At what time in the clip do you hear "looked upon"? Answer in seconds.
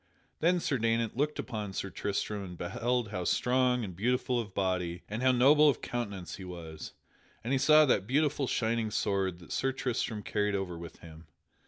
1.15-1.73